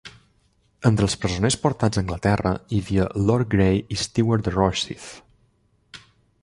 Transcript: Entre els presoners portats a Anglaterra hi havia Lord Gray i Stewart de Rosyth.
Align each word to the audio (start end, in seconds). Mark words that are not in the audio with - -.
Entre 0.89 1.05
els 1.07 1.15
presoners 1.25 1.57
portats 1.65 1.99
a 1.99 2.03
Anglaterra 2.05 2.55
hi 2.77 2.81
havia 2.85 3.05
Lord 3.27 3.53
Gray 3.53 3.79
i 3.97 4.01
Stewart 4.07 4.49
de 4.49 4.55
Rosyth. 4.57 6.05